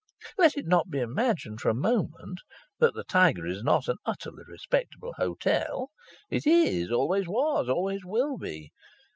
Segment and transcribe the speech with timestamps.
[0.35, 2.39] Let it not be imagined for a moment
[2.79, 5.91] that the Tiger is not an utterly respectable hotel.
[6.31, 8.71] It is, always was, always will be.